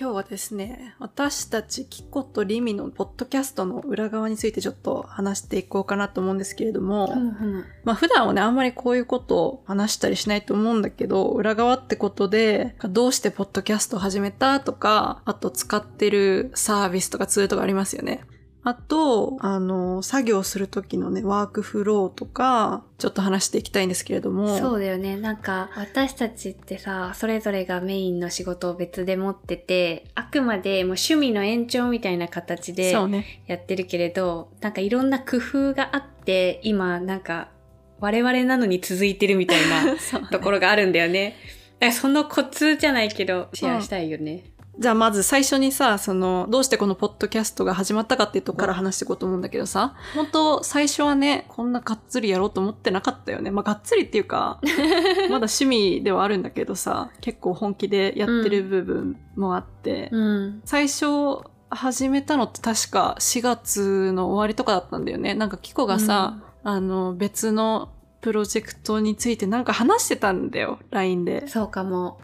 [0.00, 7.14] 今日はですね、私たちキコとリミのポッドキャストの裏側についてちょっと話していこうかなと思うんですけれども、
[7.84, 18.24] まあ普段はね、あんまりこういうことを話したりしないと思うんだけど、裏側ってことで、どうしてポッドキャストを始めたとか、あと使ってるサービスとかツールとかありますよね。
[18.62, 24.58] あと、あの、作業するときのね、ワークフローとか、ちょっと話していきたいんですけれども。
[24.58, 25.16] そうだよね。
[25.16, 33.42] なんか、私たちってさ、それぞれがメインの仕事を別で持ってて、あくまでもう趣味の延長みたいな形でそうね。
[33.46, 37.48] やってるけれど、なんかいろんな工夫があって、今、なんか、
[37.98, 39.98] 我々なのに続いてるみたいな ね
[40.30, 41.36] ところがあるんだよね。
[41.92, 44.44] そのコツじゃないけど、シェアしたいよね。
[44.80, 53.50] じゃあまず最初にさ、その、どうしてこのポッドキャストが始まったかっていうとこから話していこうと思うんだけどさ、本当最初はね、こんながっつりやろうと思ってなかったよね。
[53.50, 54.58] まあがっつりっていうか、
[55.28, 60.62] まだ趣味ではあるんだけどさ、結構本気でやってる部分もあって、うん。
[60.64, 61.06] 最初
[61.68, 65.34] 始めたのって確か4月の終わりとかだったんだよね。
[65.34, 67.90] なんかキコがさ、あの別の
[68.22, 71.46] プロジェクトについてなんか話してたんだよ、LINE で。
[71.48, 72.18] そうかも。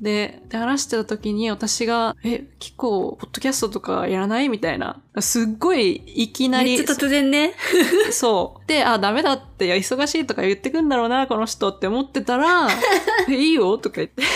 [0.00, 4.48] で、で話してた時に私が、え、キコ、ポッドキャストとかやらない？
[4.48, 5.00] みたいな。
[5.20, 7.52] すっごいいきなりめっちゃ、突然ね。
[8.10, 8.66] そう。
[8.66, 12.68] で、あ、ダメだって、いや、忙しいとか言ってくんだろうな、この人って思ってたら、
[13.28, 13.76] え、いいよ？
[13.78, 14.22] とか言って。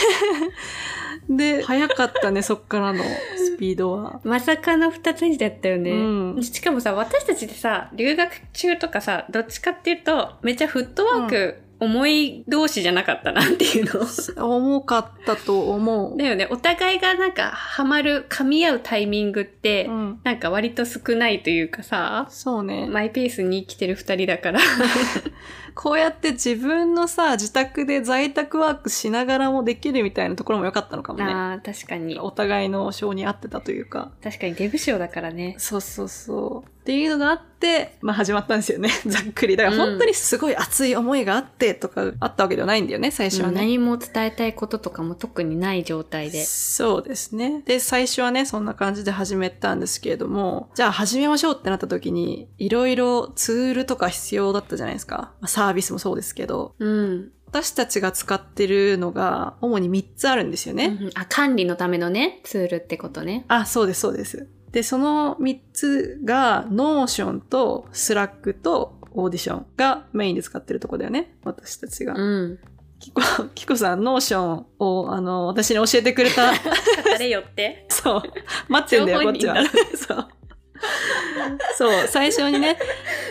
[1.29, 3.03] で、早かったね、そっからの
[3.37, 4.21] スピードは。
[4.25, 5.91] まさかの二つ返事だったよね。
[5.91, 14.07] うんしかもさ、私たちでさ、留学中とかさ、どっちかっていうと、めっちゃフットワーク、重い同士じゃなかったなっていうの。
[14.47, 16.17] 重かったと思う。
[16.17, 16.47] だよね。
[16.51, 20.21] お互いがなんか、ハマる、噛み合うタイミングって、うん。
[20.25, 22.87] なんか割と少ないというかさ、そうね。
[22.87, 24.61] マイペースに生きてる二人だから。
[25.75, 31.25] こうやって自分のさ、自宅で在宅ワークしながらもできるみたいなところも良かったのかもね。
[31.27, 32.19] ああ、確かに。
[32.19, 34.13] お互いの性に合ってたというか。
[34.23, 35.57] 確かにデブ賞だからね。
[35.59, 36.75] そうそうそう。
[36.85, 38.91] っていうのがあって、まあ始まったんですよね。
[39.07, 39.57] ざっくり。
[39.57, 43.55] だからうん本当にすごい熱い思いがあってとかあったわけではないんだよね、最初はね。
[43.55, 46.45] 何も伝えたいこととかも特にない状態で。
[46.45, 47.63] そうですね。
[47.65, 55.33] で、最初はね、そんな感じで始めたんですけれども、じゃあ始めましょうってなった時に、いろいろツールとか必要だったじゃないですか。
[55.41, 57.31] まあサービスもそうですけど、うん。
[57.47, 60.99] 私たちが使ってるのが、主に3つあるんですよね。
[61.01, 63.45] うんあ、管理のためのね、ツールってことね。
[63.49, 64.49] あ、そうです、そうです。
[64.73, 71.37] で、その3つが、Notion と Slack と Audition がメインで使ってるとこだよね。
[71.45, 72.15] 私たちが。
[72.15, 72.59] うん。
[72.99, 73.23] キコ、
[73.55, 76.51] キコさん、Notion を、あの、私に教えてくれた。
[76.53, 76.59] 語
[77.19, 77.87] れよって？
[77.89, 78.23] そう。
[78.69, 79.57] 待ってんだよ、こっちは。
[79.95, 80.29] そう。
[81.79, 82.79] そう、最初にね、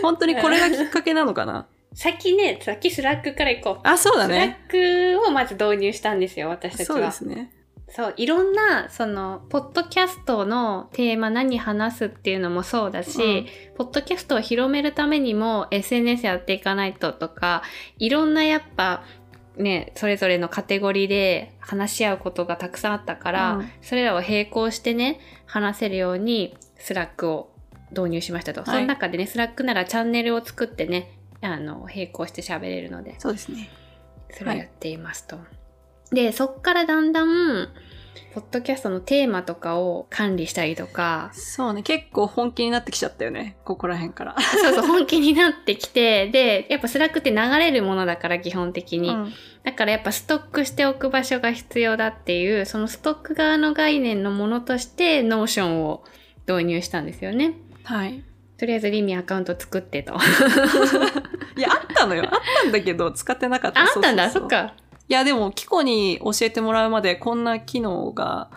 [0.02, 1.68] 本当にこれがきっかけなのかな。
[1.94, 3.80] 先ね、先 Slack から行こう。
[3.84, 4.60] あ、そうだスラね。
[4.68, 6.96] ックをまず導入したんですよ、私たちは。
[6.96, 7.52] そうですね。
[7.90, 13.46] そう、いろんな、その、ポッドキャストのテーマ何話すっていうのもそうだし、
[13.78, 17.62] ポッドキャストを広めるためにも SNS やっていかないととか、
[18.00, 19.04] いろんなやっぱ、
[19.58, 27.52] ね、それぞれのカテゴリーで話し合うことがたくさんあったから、うんそれらを並行してね、話せるように、 Slack を
[27.92, 28.62] 導入しましたと。
[28.62, 31.12] いその中でね、 Slack ならチャンネルを作ってね、
[31.46, 33.16] あの、並行して喋れるので。
[33.20, 33.70] そうですね。
[34.32, 35.38] それをやっていますと。
[36.12, 37.70] で、そっからだんだん、
[38.34, 41.84] ポッドキャストのテーマとかを管理したりとか、そうね。
[41.84, 43.58] 結構本気になってきちゃったよね。
[43.64, 44.36] ここら辺から。
[44.40, 49.10] そうそう、本気になってきて、で、やっぱ Slack って流れるものだから、基本的に。
[49.10, 49.34] うん
[49.64, 56.04] だからやっぱストックしておく場所が必要だっていう、そのストック側の概念のものとして、 Notion を
[56.48, 57.54] 導入したんですよね。
[57.84, 58.24] はい。
[58.58, 60.18] とりあえずリミアカウント作ってと。
[62.06, 62.24] ったのよ。
[62.26, 63.82] あったんだけど、使ってなかった。
[63.82, 64.76] あったんだ、そっか。
[65.10, 68.50] いや、でも、キコに教えてもらうまで、こんな機能が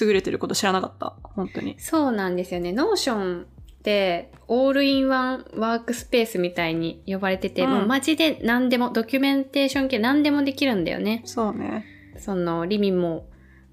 [0.00, 1.14] 優れてること知らなかった。
[1.22, 1.76] 本当に。
[1.78, 2.72] そうなんですよね。
[2.72, 3.44] Notion っ
[3.82, 11.22] て、オールインワンワークスペースみたいに呼ばれてて、うんもうマジで何でも、ドキュメンテーション系何でもできるんだよね。
[11.24, 11.84] そうね。
[12.18, 13.26] その、リミも、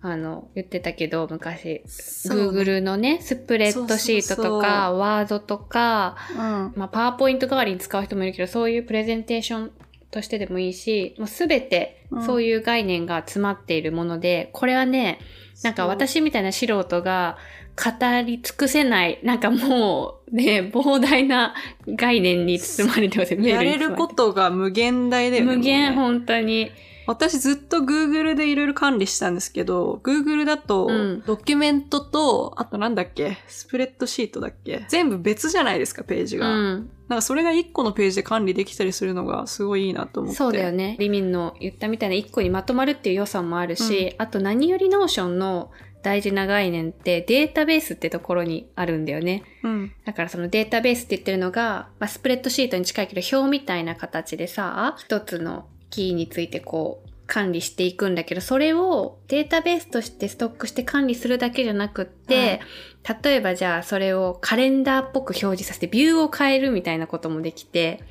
[0.03, 1.83] あの、言ってたけど、昔、
[2.25, 6.37] Google のね、スプレッドシートとか、ワードとか、うん。
[6.75, 9.71] まあ、パワーポイント代わりに使う人もいるけど、そういうプレゼンテーション
[10.09, 12.25] としてでもいいし、もうすべてうん。
[12.25, 15.19] そういう概念が詰まっているもので、これはね、
[15.63, 17.37] なんか私みたいな素人が
[17.75, 17.91] 語
[18.25, 21.53] り尽くせない、なんかもうね、膨大な
[21.87, 23.33] 概念に包まれてます。
[23.33, 25.55] よ、やれることが無限大だよね。
[25.55, 26.71] 無限、本当に。
[27.07, 36.49] 私ずっと Google でいろいろ管理したんですけど、Google だとうん、ドキュメントと、あとなんだっけ、スプレッドシートだっけ全部別じゃないですか、ページうが。
[36.49, 36.89] ん。
[37.07, 40.37] なんかそれが1個のページで管理できたりするのがすごいいいなと思って。
[40.37, 40.95] そうだよね。
[40.99, 45.71] リミの言ったみたいな一個にまとまるっていう良さもあるし、あと何より Notion の
[46.03, 49.43] 大事な概念ってデータベースってところにあるんだよね。
[49.63, 49.91] うん。
[50.05, 62.59] だからそのデータベースって言ってるのが、まあ、スプレッドシートに近いけど表みたいな形でさ、一つのキーについてこう管理していくんだけど、それをデータベースとしてストックして管理するだけじゃなくって、
[63.05, 68.03] はい、例えばじゃあそれをカレンダーっぽく表示させてビューを変えるみたいなこともできて、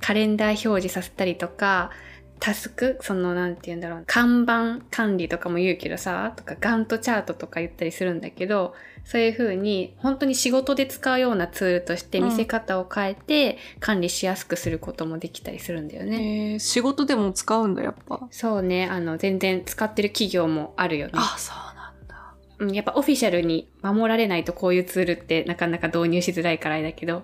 [0.00, 1.92] カレンダー表示させたりとか、
[2.40, 4.04] タスクその、なんて言うんだろう。
[4.06, 8.74] 看板管理とかも言うけどさ、とかガントチャートとか言ったりするんだけど、
[9.04, 16.52] そういう風に、本当に仕事で使うようなツールとして見せ方を変えて、管理しやすくすることもできたりするんだよね。
[16.52, 18.28] うん、仕事でも使うんだ、やっぱ。
[18.30, 18.86] そうね。
[18.86, 21.12] あの、全然使ってる企業もあるよね。
[21.14, 22.34] あ、そうなんだ。
[22.58, 27.22] うん、やっぱオフィシャルに守られないとこういうツールってなかなか導入しづらいからだけど。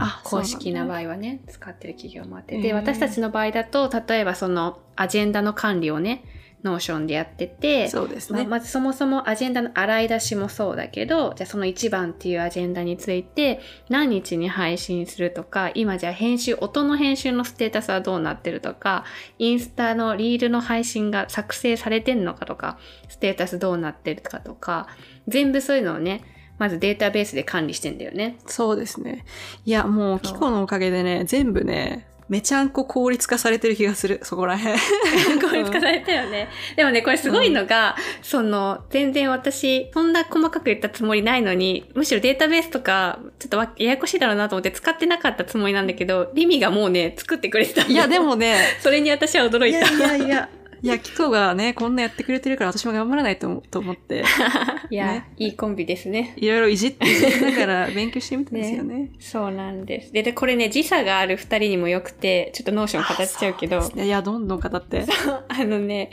[0.00, 2.58] あ公式な場合はね、使ってる企業もあって。
[2.60, 6.24] で、私たちの場合だと、例えばそのアジェンダの管理をね、
[6.62, 8.40] Notion でやってて、そうですね。
[8.40, 19.04] まあ、まずそもそもアジェンダの洗い出しもそうだけど、じゃあその1番っていうアジェンダについて、何日に配信するとか、今じゃあ編集、音の編集のステータスはどうなってるとか、
[19.38, 24.88] インスタのリールの配信が作成されてんのかとか、ステータスどうなってるかとか、
[25.28, 26.22] 全部そういうのをね、
[26.60, 28.36] まずデータベースで管理してんだよね。
[28.46, 29.24] そうですね。
[29.64, 34.78] いや、もう、キコのおかげでね、全部ね、めちゃんこ効率化されてる気がする、そこら辺。
[35.40, 36.50] 効率化されたよね。
[36.76, 49.78] でもね、これすごいのが、うん、その、全然私、そんな細かく言ったつもりないのに、むしろデータベースとか、ちょっとややこしいだろうなと思って使ってなかったつもりなんだけど、リミがもうね、作ってくれてたいや、でもね、 それに私は驚いた。
[49.78, 50.48] いやいやいや。
[50.82, 54.24] いや、キコがね、こんなやってくれてるから私も頑張らないとと思って。
[54.90, 56.34] いや、ね、いいコンビですね。
[56.36, 57.06] いろいろいじって、
[57.40, 59.10] ながら勉強してみたんですよねね。
[59.18, 60.12] そうなんです。
[60.12, 63.90] で、で、これね、時差がある二人にもよくて、ちょっと Notion 語っちゃうけど。
[63.96, 65.04] いや、どんどん語って。
[65.48, 66.10] あのね、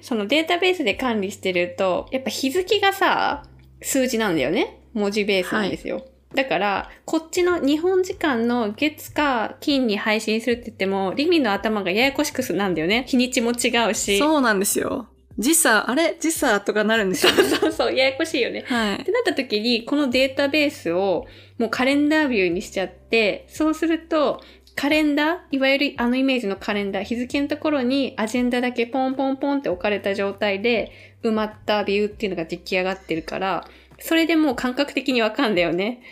[0.00, 3.44] そのデータベースで管理してると、やっぱ日付がさ、
[3.80, 4.78] 数字なんだよね。
[4.94, 5.96] 文字ベースなんですよ。
[5.96, 13.04] はいだから、こっちの日本時間の月か金に配信するって言っても、リミの頭がややこしくすなんだよね。
[13.06, 14.18] 日にちも違うし。
[14.18, 15.08] そうなんですよ。
[15.38, 16.16] 時差、あれ？
[16.20, 18.64] 時差とかなるんですよ、そうそうそう、ややこしいよね。
[18.66, 18.94] はい。
[18.96, 21.26] ってなった時に、このデータベースを
[21.58, 24.42] もうカレンダービューにしちゃって、そうすると、
[24.74, 30.92] カレンダーいわゆるあのイメージのカレンダー、日付のところにアジェンダだけポンポンポンって置かれた状態で
[31.22, 33.66] 埋まったビューっていうのが出来上がってるから、
[34.04, 36.02] それでもう感覚的にわかんだよね。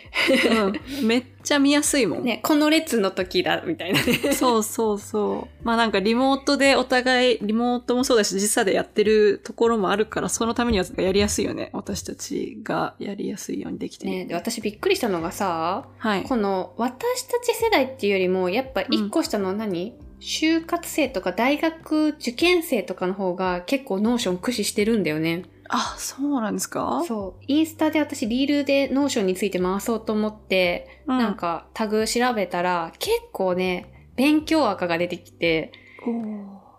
[1.01, 1.07] うん。
[1.07, 2.23] めっちゃ見やすいもん。
[2.23, 4.33] ね、この列の時だ、みたいなね。
[4.33, 5.65] そうそうそう。
[5.65, 11.69] まあなんかリモートでお互い、リモートもそうだし、時差でやってるところもあるから、そのためにはやりやすいよね。
[11.73, 14.11] 私たちがやりやすいようにできてる。
[14.11, 16.23] ね、で、私びっくりしたのがさ、はい。
[16.23, 25.43] この私たち世代っていうよりも、やっぱ一個下の何、うん就活生とか大学受験生とかの方が結構 Notion 駆使してるんだよね。
[25.73, 27.03] あ、そうなんですか？
[27.07, 27.43] そう。
[27.47, 35.71] インスタで私リールで Notion について回そうと思って、うん、なんかタグ調べたら結構ね、勉強垢が出てきて、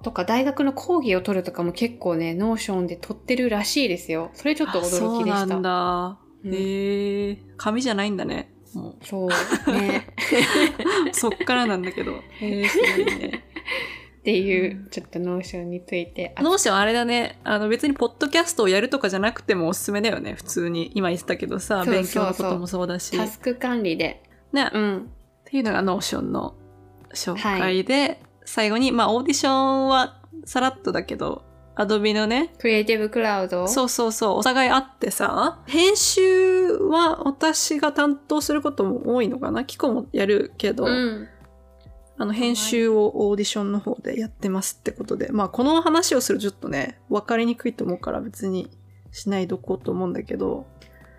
[0.02, 4.30] とか大学の講義を取るとかも結構ね、 Notion で取ってるらしいですよ。
[4.34, 5.06] それちょっと驚きでした。
[5.06, 6.18] そうなんだ。
[6.44, 8.52] うん、へえ、紙じゃないんだね。
[9.02, 9.72] そう。
[9.72, 10.06] ね。
[11.12, 12.12] そっからなんだけど。
[12.40, 13.44] へえ、すごいね。
[14.22, 16.32] っていう、ちょっと Notion について。
[16.38, 17.41] Notion あれだね。
[17.43, 20.34] あの別にポッドキャストをやるとかじゃなくてもおすすめだよね。
[20.34, 20.93] 普通に。
[20.94, 23.17] 今言ってたけどさ、勉強のこともそうだし。
[23.17, 24.22] タスク管理で。
[24.52, 24.70] ね。
[24.72, 24.98] うん。
[24.98, 25.00] っ
[25.44, 26.55] ていうのが Notion の
[27.12, 31.43] 紹介で、はい、最後に、まあオーディションはさらっとだけど、
[31.74, 32.52] Adobe のね。
[32.58, 34.36] Creative Cloud そうそうそう。
[34.36, 39.64] お互いあってさ、編集は私が担当することも多いのかな？
[39.64, 41.29] キコもやるけど、うん、
[42.19, 48.70] あの、編集をオーディションの方でやってますってことで、まあ、この話をするとちょっとね、分かりにくいと思うから別に
[49.10, 50.66] しないどこうと思うんだけど。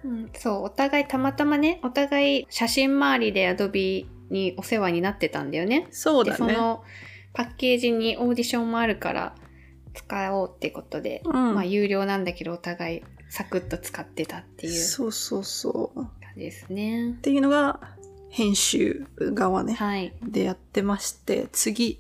[0.06, 5.88] うん、そう、お互いたまたまね、お互い写真周りでアドビにお世話になってたんだよね。
[5.92, 6.38] そうだね。
[6.38, 6.84] その
[7.34, 9.36] パッケージにオーディションもあるから
[9.94, 14.74] 使おうってことで、うん、まあ、有料なんだけどお互いサクッと使ってたっていう。
[14.74, 15.96] そうそうそう。
[15.96, 17.12] 感じですね。
[17.12, 17.80] っていうのが、
[18.34, 22.00] 編集側ね、はい、でやってまして、次、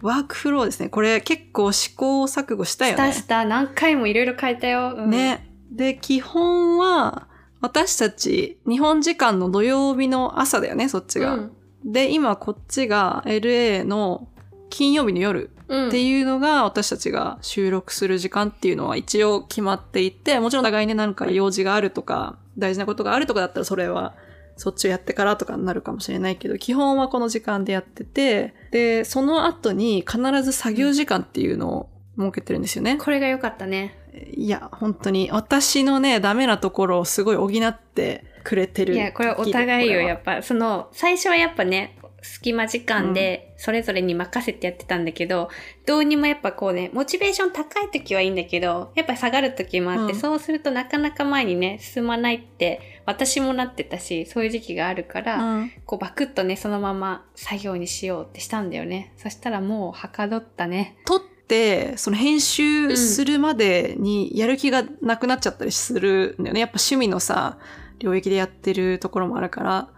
[0.00, 0.88] ワークフローですね。
[0.88, 3.12] これ結構試行錯誤したよね。
[3.12, 3.44] したした。
[3.44, 4.94] 何回もいろいろ変えたよ。
[4.96, 5.46] うん、ね。
[5.70, 7.28] で、基本は、
[7.60, 11.34] 私たち、日本時間の土曜日の朝だよね、そっちが。
[11.34, 11.52] うん、
[11.84, 14.26] で、今こっちが LA の
[14.70, 24.14] 金曜日の夜っていうのが私たちが収録する時間っていうのは一応決まっていて、もちろん互いになんか用事があるとか、大事なことがあるとかだったらそれは
[24.58, 32.96] そっちをやってからとかになるかもしれないけど、基本はこの時間でやってて、で、その後に必ず作業時間っていうのを設けてるんですよね。
[32.96, 33.96] これが良かったね。
[34.34, 38.94] いや、本当に、私のね、ダメなところをすごい補ってくれてる。
[38.94, 40.42] いや、これお互いよ、やっぱ。
[40.42, 45.48] その、最初はやっぱね、隙間時間でそれぞれに任せてやってたんだけど、うん、
[45.86, 59.14] どうにもやっぱこうね、モチベーション高い時はいいんだけど、やっぱ下がる時もあって、うん、そうするとなかなか前にね、進まないって私もなってたし、そういう時期があるから、うん、こうバクッとね、そのまま作業にしようってしたんだよね。
[59.16, 60.98] そしたらもうはかどったね。
[61.06, 66.60] 撮って、その編集するまでにやる気がなくなっちゃったりするんだよね。
[66.60, 67.56] やっぱ趣味のさ、
[67.98, 69.88] 領域でやってるところもあるから。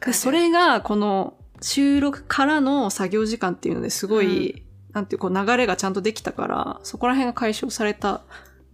[0.00, 8.22] かそれがこの収録からの作業時間っていうのですごい、うん、なんていうこう流れがちゃんとできたから、そこら辺が解消された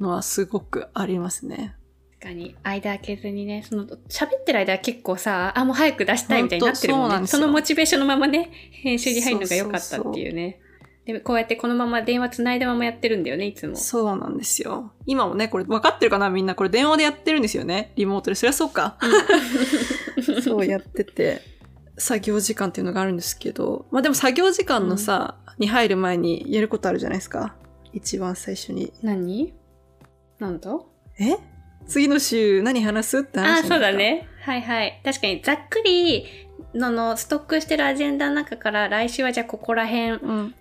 [0.00, 1.76] のはすごくありますね。
[2.22, 7.26] 確かに、間開けずにね、その、喋ってる間は結構さ、あ、もう早く出したいみたいになってるもんね。
[7.26, 10.60] そのモチベーションのままね、編集に入るのが良かったっていうね。
[11.04, 13.74] で、こうやってこのまま電話つないだままやってるんだよね、いつも。
[13.74, 14.92] そうなんですよ。
[15.04, 16.54] 今もね、これ分かってるかなみんな。
[16.54, 17.92] これ電話でやってるんですよね。
[17.96, 18.36] リモートで。
[18.36, 18.98] そりゃそうか。
[20.44, 21.42] そうやってて。
[21.98, 27.56] 作業時間っていうのがあるんですけど、まあでも作業時間のさ、うん、に入る前にやることあるじゃないですか。
[27.92, 28.92] 一番最初に。
[29.02, 29.52] 何？
[30.38, 30.70] なんだ
[31.18, 31.51] え？
[31.86, 34.28] 次の週何話すって話あ、そうだね。
[34.40, 35.00] はいはい。
[35.04, 36.26] 確かにざっくり
[36.74, 40.12] ののストックしてるアジェンダの中から来週はじゃあここら辺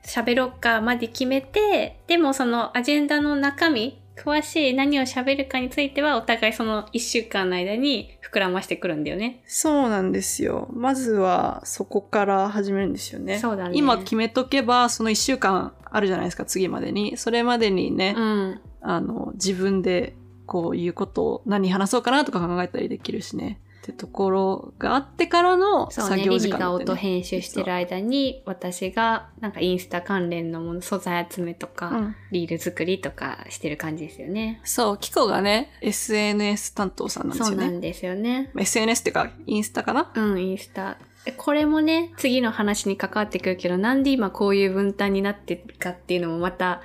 [0.04, 9.42] 喋ろっかまで決めて、うん、でもそのアジェンダの中身詳しい何を喋るかについてはお互いその1週間の間に膨らましてくるんだよね。
[9.48, 10.68] そうなんですよ。
[10.74, 13.40] まずはそこから始めるんですよね。
[13.40, 13.72] そうだね。
[13.74, 17.18] 今決めとけばその1週間あるじゃないですか、次までに。
[17.18, 20.16] それまでにね、うん、あの、自分で
[20.52, 23.62] こういうことを何話そうかなとか考えたりできるしね。
[23.80, 34.60] ってところがあってからの作業時間、ね、ね、リミが音編集してる間に私がなんかインスタ関連のもの素材集めとか、うん、リール作りとかしてる感じですよね。
[34.66, 37.64] そうキコがね SNS 担当さんなんですよね。
[37.64, 38.52] そうなんですよね。
[38.58, 40.12] SNS っていうかインスタかな？
[40.14, 40.98] うんインスタ。
[41.38, 46.82] これもね次の話に関わってくるけどなんで今こういう分担になってるかっていうのもまた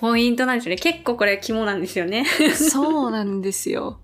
[0.00, 4.00] ポイントなんですよね結構これ肝なんですよね そうなんですよ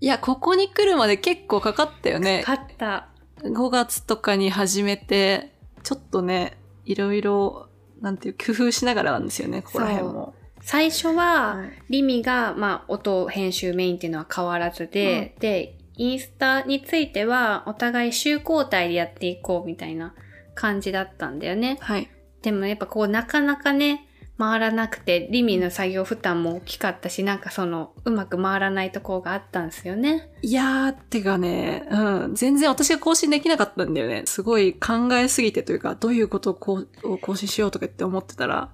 [0.00, 2.42] いや、ここに来るまで結構かかったよね。
[2.44, 3.08] かかった。
[3.42, 7.68] 5月とかに始めて、ちょっとね、いろいろ、
[8.00, 10.34] なんていう、工夫しながらなんですよね、ここら辺も。
[10.60, 20.14] 最初は、はい、リミが、まあ、音編集メインっていうのは変わらずで、うん、で、インスタについては、お互い週交代でやっていこうみたいな
[20.54, 21.78] 感じだったんだよね。
[21.80, 22.08] はい。
[22.42, 24.07] でもやっぱこう、なかなかね、
[24.38, 30.30] 回らなくて、リミの作業負担も大きかったし、なんかその、うまく回らないところがあったんですよね。
[30.42, 34.22] いやー、ってかね、うん、全然私が更新できなかったんだよね。
[34.26, 38.70] すごい考えすぎてというか、どういうことをこう更新しようとかって思ってたら、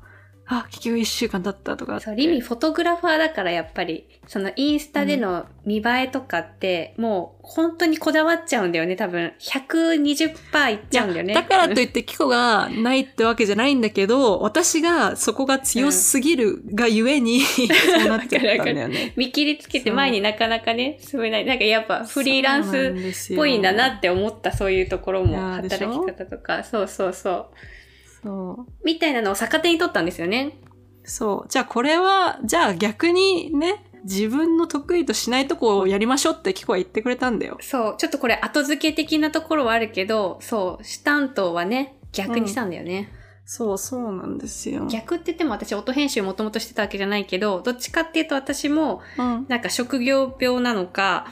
[0.47, 9.33] あ、結局一週間経ったとかそう、リミフォトグラファーだからやっぱり、そのインスタでの見栄えとかって、もう本当にこだわっちゃうんだよね、多分。
[9.41, 11.33] 120%いっちゃうんだよね。
[11.33, 19.15] だからといってキコがないってわけじゃないんだけど、私がそこが強すぎるがゆえに、うん、そうなっちゃったんだよね。
[19.17, 21.47] 見切りつけて前になかなかね、進めない。
[21.47, 27.47] なんかやっぱフリーランスっぽいんだなって思ったそういうところも、働き方とか、そうそうそう。
[28.25, 28.73] そう。
[28.85, 30.59] みたいなのを逆手に取ったんですよね。
[31.05, 31.49] そう。
[31.49, 37.59] じゃあこれは、じゃあ逆にね、自分の得意としないとこをやりましょうってキコは言ってくれたんだよ。
[37.61, 37.95] そう。
[37.99, 40.85] ちょっとこれ後付け的なところはあるけど、そう。
[40.85, 43.11] 主担当はね、逆にしたんだよね。
[43.19, 44.87] うんそうそうなんですよ。
[44.87, 51.27] 逆って言っても私音編集もともとしてたわけじゃないけど、どっちかっていうと私も、なんか職業病なのか、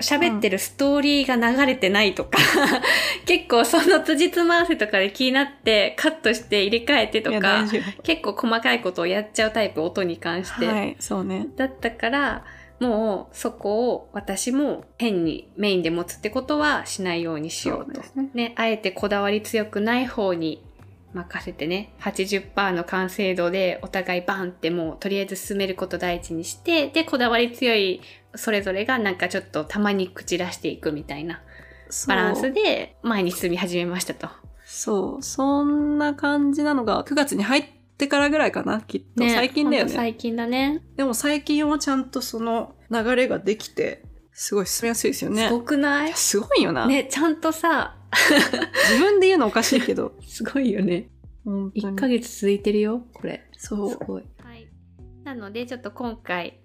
[0.00, 7.64] 喋ってるストーリーが流れてないとか、うん、結構その辻褄合わせとかで気になってカットして入れ替えてとか、
[8.02, 10.66] 結構細かいことをやっちゃうタイプ、音に関して。
[10.66, 11.46] はい、そうね。
[11.56, 12.44] だったから、
[12.80, 18.00] もうそこを私も変にメインで持つってことはしないようにしようと。
[18.00, 20.64] うねね、あえてこだわり強くない方に
[21.12, 28.00] 任せてね、80%の完成度でお互いバンってもうとりあえず進めること第一にして、で、こだわり強い
[28.34, 31.42] それぞれがなんかちょっとたまに口出していくみたいな
[32.06, 34.28] バランスで前に進み始めましたと。
[34.64, 35.22] そう。
[35.22, 37.64] そんな感じなのが9月に入っ
[37.98, 39.24] てからぐらいかな、きっと。
[39.24, 39.92] ね、最近だよね。
[39.92, 40.80] 最近だね。
[40.96, 45.48] でも最近はちゃんとその流れができて、すごい進みやすいですよね。
[45.48, 46.12] すごくない？
[46.14, 46.86] すごいよな。
[46.86, 47.96] ね、ちゃんとさ、
[48.90, 50.14] 自分で言うのおかしいけど。
[50.26, 51.08] すごいよね。
[51.46, 53.46] 1ヶ月続いてるよ、これ。
[53.56, 53.90] そう。
[53.90, 54.24] すごい。
[54.42, 54.68] はい。
[55.24, 56.60] なので、ちょっと今回、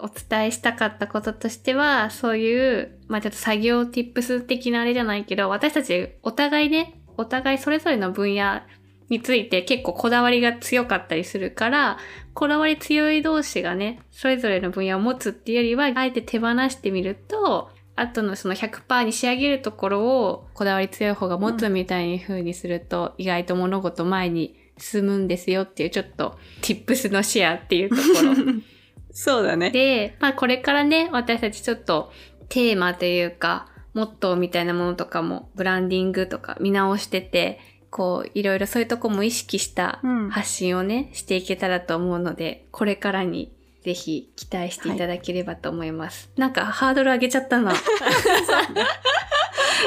[0.00, 8.62] お伝えしたかったこととしては、そういう、まあちょっと作業 tips 的なあれじゃないけど、私たちお互いね、お互いそれぞれの分野
[9.08, 11.98] について結構こだわりが強かったりするから、
[12.34, 28.52] こだわり強い同士がね、それぞれの分野を持つっていうよりは、あえて手放してみると、後のその100%に仕上げるところをこだわり強い方が持つみたいに風にすると、意外と物事前に進むんですよっていうちょっと tips のシェアっていうところ。
[29.10, 29.70] そうだね。
[29.70, 32.12] で、まあこれからね、私たちちょっと
[32.48, 37.58] テーマというか、モットーみたいなものとかもブランディングとか見直してて、
[37.90, 40.00] こういろいろそういうとこも意識した
[40.30, 46.26] 発信をね、うん、していけたらと思うので、これからにぜひ期待していただければと思います。
[46.28, 47.72] はい、なんかハードル上げちゃったな。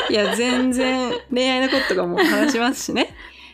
[0.10, 3.14] いや、全然恋愛のこととかも話しますしね。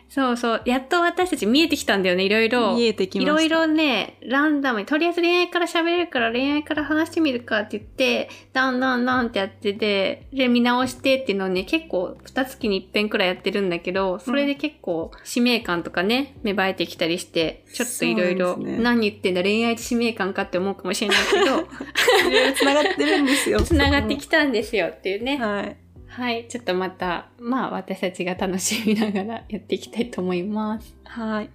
[0.09, 0.61] そうそう。
[0.65, 2.75] やっと私たち見えてきたんだよね、いろいろ。
[2.75, 3.41] 見えてきました。
[3.43, 21.43] いろいろね、ランダムに、とりあえず恋愛から喋れるから恋愛から話してみるかって言って、だんだんだんってやってて、で、見直してっていうのをね、結構、二月に一遍くらいやってるんだけど、それで結構、使命感とかね、芽生えてきたりして、ちょっといろいろ、何言ってんだ、恋愛使命感かって思うかもしれないけど、
[22.29, 23.59] いろいろ繋がってるんですよ。
[23.61, 25.37] 繋がってきたんですよっていうね。
[25.37, 25.75] はい。
[26.17, 26.47] はい。
[26.47, 30.95] ちょっとまた、まあ私たちが楽しみながらやっていきたいと思います。
[31.03, 31.49] はい。